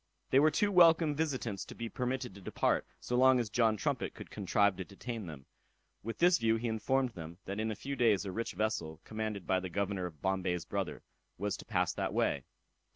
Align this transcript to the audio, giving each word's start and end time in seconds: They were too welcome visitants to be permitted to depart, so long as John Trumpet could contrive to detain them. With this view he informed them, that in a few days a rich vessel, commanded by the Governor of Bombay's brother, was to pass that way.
They 0.31 0.39
were 0.39 0.49
too 0.49 0.71
welcome 0.71 1.13
visitants 1.13 1.63
to 1.65 1.75
be 1.75 1.87
permitted 1.87 2.33
to 2.33 2.41
depart, 2.41 2.87
so 2.99 3.15
long 3.15 3.39
as 3.39 3.51
John 3.51 3.77
Trumpet 3.77 4.15
could 4.15 4.31
contrive 4.31 4.75
to 4.77 4.83
detain 4.83 5.27
them. 5.27 5.45
With 6.01 6.17
this 6.17 6.39
view 6.39 6.55
he 6.55 6.67
informed 6.67 7.11
them, 7.11 7.37
that 7.45 7.59
in 7.59 7.69
a 7.69 7.75
few 7.75 7.95
days 7.95 8.25
a 8.25 8.31
rich 8.31 8.53
vessel, 8.53 8.99
commanded 9.03 9.45
by 9.45 9.59
the 9.59 9.69
Governor 9.69 10.07
of 10.07 10.19
Bombay's 10.19 10.65
brother, 10.65 11.03
was 11.37 11.55
to 11.57 11.65
pass 11.65 11.93
that 11.93 12.15
way. 12.15 12.45